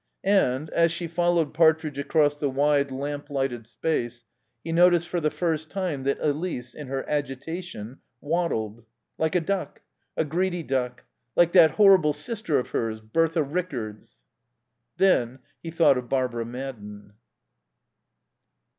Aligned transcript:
And, 0.25 0.71
as 0.71 0.91
she 0.91 1.05
followed 1.07 1.53
Partridge 1.53 1.99
across 1.99 2.39
the 2.39 2.49
wide 2.49 2.89
lamp 2.89 3.29
lighted 3.29 3.67
space, 3.67 4.23
he 4.63 4.71
noticed 4.71 5.07
for 5.07 5.19
the 5.21 5.29
first 5.29 5.69
time 5.69 6.01
that 6.05 6.17
Elise, 6.19 6.73
in 6.73 6.87
her 6.87 7.07
agitation, 7.07 7.99
waddled. 8.19 8.83
Like 9.19 9.35
a 9.35 9.39
duck 9.41 9.81
a 10.17 10.25
greedy 10.25 10.63
duck. 10.63 11.03
Like 11.35 11.51
that 11.51 11.69
horrible 11.77 12.13
sister 12.13 12.57
of 12.57 12.69
hers, 12.69 12.99
Bertha 12.99 13.43
Rickards. 13.43 14.25
Then 14.97 15.37
he 15.61 15.69
thought 15.69 15.99
of 15.99 16.09
Barbara 16.09 16.47
Madden. 16.47 17.13